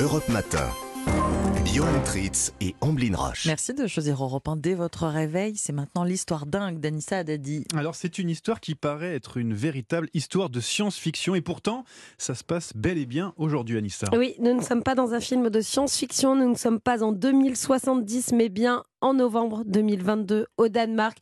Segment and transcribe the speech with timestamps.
[0.00, 0.68] Europe Matin.
[1.72, 3.46] Johan Tritz et Amblin Roche.
[3.46, 5.56] Merci de choisir Europe 1 dès votre réveil.
[5.56, 7.64] C'est maintenant l'histoire dingue d'Anissa Haddadi.
[7.76, 11.84] Alors c'est une histoire qui paraît être une véritable histoire de science-fiction et pourtant
[12.18, 14.08] ça se passe bel et bien aujourd'hui Anissa.
[14.16, 17.12] Oui, nous ne sommes pas dans un film de science-fiction, nous ne sommes pas en
[17.12, 21.18] 2070 mais bien en novembre 2022 au Danemark,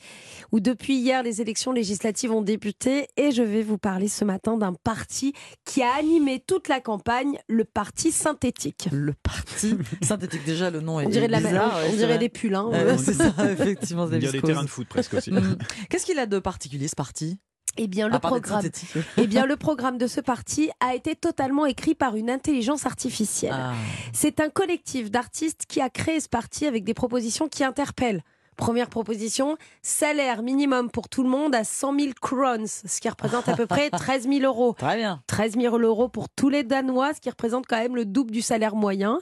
[0.53, 3.09] où depuis hier les élections législatives ont débuté.
[3.17, 5.33] Et je vais vous parler ce matin d'un parti
[5.65, 8.89] qui a animé toute la campagne, le parti synthétique.
[8.93, 12.29] Le parti synthétique, déjà le nom est On dirait, de la bizarre, on dirait des
[12.29, 12.55] pulls.
[12.55, 12.69] hein.
[12.71, 14.09] Ouais, c'est ça, effectivement.
[14.13, 15.33] Il y a des terrains de foot presque aussi.
[15.33, 15.59] Mm.
[15.91, 17.39] Qu'est-ce qu'il a de particulier ce parti?
[17.79, 18.65] Eh bien, le programme,
[19.17, 23.55] eh bien, le programme de ce parti a été totalement écrit par une intelligence artificielle.
[23.55, 23.73] Ah.
[24.13, 28.23] C'est un collectif d'artistes qui a créé ce parti avec des propositions qui interpellent.
[28.57, 33.49] Première proposition, salaire minimum pour tout le monde à 100 000 crowns, ce qui représente
[33.49, 34.75] à peu près 13 000 euros.
[34.79, 35.23] Très bien.
[35.27, 38.43] 13 000 euros pour tous les Danois, ce qui représente quand même le double du
[38.43, 39.19] salaire moyen.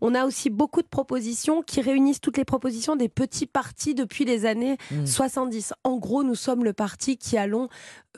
[0.00, 4.24] On a aussi beaucoup de propositions qui réunissent toutes les propositions des petits partis depuis
[4.24, 5.06] les années Mm.
[5.06, 5.72] 70.
[5.84, 7.68] En gros, nous sommes le parti qui allons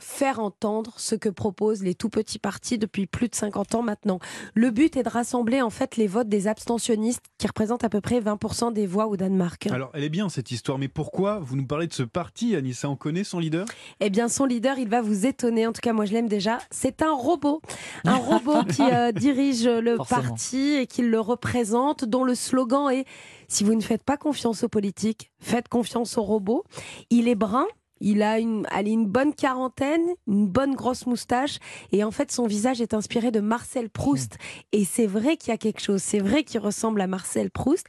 [0.00, 4.19] faire entendre ce que proposent les tout petits partis depuis plus de 50 ans maintenant.
[4.55, 8.00] Le but est de rassembler en fait les votes des abstentionnistes qui représentent à peu
[8.00, 9.69] près 20% des voix au Danemark.
[9.69, 12.88] Alors elle est bien cette histoire, mais pourquoi vous nous parlez de ce parti Anissa
[12.88, 13.66] On connaît son leader?
[14.00, 15.66] Eh bien, son leader, il va vous étonner.
[15.66, 16.58] En tout cas, moi, je l'aime déjà.
[16.70, 17.61] C'est un robot.
[18.05, 20.22] Un robot qui euh, dirige le Forcément.
[20.22, 23.05] parti et qui le représente, dont le slogan est
[23.48, 26.64] Si vous ne faites pas confiance aux politiques, faites confiance au robot.
[27.11, 27.66] Il est brun.
[28.00, 31.59] Il a une, allez, une bonne quarantaine, une bonne grosse moustache,
[31.92, 34.36] et en fait son visage est inspiré de Marcel Proust.
[34.73, 37.86] Et c'est vrai qu'il y a quelque chose, c'est vrai qu'il ressemble à Marcel Proust.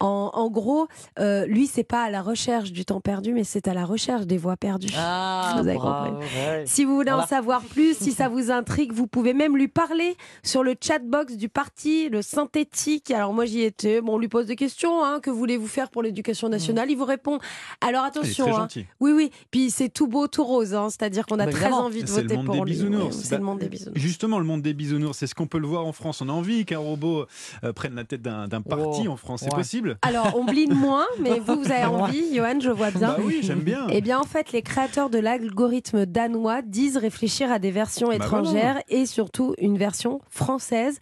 [0.00, 0.86] En, en gros,
[1.18, 4.26] euh, lui, c'est pas à la recherche du temps perdu, mais c'est à la recherche
[4.26, 4.92] des voix perdues.
[4.96, 6.62] Ah, Vous avez bravo, ouais.
[6.66, 10.16] Si vous voulez en savoir plus, si ça vous intrigue, vous pouvez même lui parler
[10.44, 13.10] sur le chatbox du parti, le synthétique.
[13.10, 16.02] Alors moi j'y étais, bon, on lui pose des questions, hein, que voulez-vous faire pour
[16.02, 16.90] l'éducation nationale?
[16.92, 17.40] Il vous répond.
[17.80, 18.58] Alors attention, très hein.
[18.58, 18.86] gentille.
[19.00, 21.84] oui oui, puis c'est tout beau, tout rose, hein, c'est-à-dire qu'on a Bah, très évidemment.
[21.84, 22.70] envie de voter monde pour des lui.
[22.72, 23.16] bisounours.
[23.16, 23.98] Oui, C'est Bah, le monde des bisounours.
[24.00, 26.20] Justement, le monde des bisounours, c'est ce qu'on peut le voir en France.
[26.22, 27.26] On a envie qu'un robot
[27.64, 29.40] euh, prenne la tête d'un parti Oh, en France.
[29.44, 29.56] C'est ouais.
[29.58, 33.08] possible Alors on bline moins, mais vous, vous avez envie, Johan, je vois bien.
[33.08, 33.86] Bah oui, j'aime bien.
[33.90, 38.16] Eh bien, en fait, les créateurs de l'algorithme danois disent réfléchir à des versions Bah
[38.16, 40.98] étrangères et surtout une version française.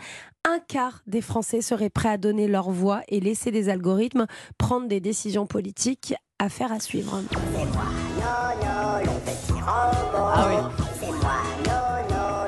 [0.48, 4.26] Un quart des Français seraient prêts à donner leur voix et laisser les algorithmes
[4.58, 6.14] prendre des décisions politiques.
[6.38, 7.22] Affaire à suivre.
[9.66, 10.56] Ah oui.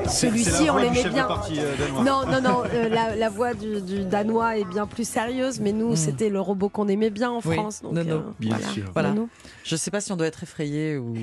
[0.06, 1.26] C'est- celui-ci, on l'aimait bien.
[1.26, 1.74] parti, euh.
[2.04, 5.72] Non, non, non, euh, la, la voix du, du danois est bien plus sérieuse, mais
[5.72, 5.96] nous, Mm.
[5.96, 7.80] c'était le robot qu'on aimait bien en Oui, France.
[7.82, 8.72] Donc, Nono, euh, bien voilà.
[8.72, 8.90] sûr.
[8.92, 9.08] Voilà.
[9.10, 9.28] Nono.
[9.64, 11.14] Je sais pas si on doit être effrayé ou.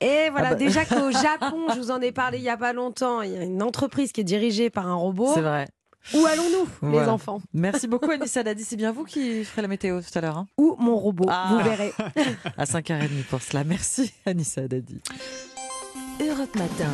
[0.00, 0.54] Et voilà, Ah bah.
[0.54, 3.36] déjà qu'au Japon, je vous en ai parlé il y a pas longtemps, il y
[3.36, 5.30] a une entreprise qui est dirigée par un robot.
[5.34, 5.66] C'est vrai.
[6.12, 7.40] Où allons-nous, les enfants?
[7.54, 8.62] Merci beaucoup Anissa Haddadi.
[8.64, 10.46] C'est bien vous qui ferez la météo tout à l'heure, hein?
[10.58, 11.48] Ou mon robot, Ah.
[11.50, 11.92] vous verrez.
[12.58, 13.64] à 5h30 pour cela.
[13.64, 15.00] Merci Anissa Haddadi.
[16.20, 16.92] Europe Matin.